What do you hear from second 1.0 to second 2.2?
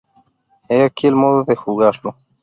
el modo de jugarlo.